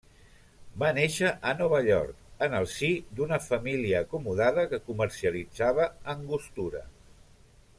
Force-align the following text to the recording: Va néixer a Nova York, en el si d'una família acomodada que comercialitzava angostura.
Va 0.83 0.87
néixer 0.99 1.27
a 1.49 1.51
Nova 1.59 1.81
York, 1.87 2.15
en 2.47 2.55
el 2.59 2.65
si 2.75 2.89
d'una 3.19 3.39
família 3.49 4.01
acomodada 4.07 4.65
que 4.73 4.81
comercialitzava 4.89 5.89
angostura. 6.15 6.83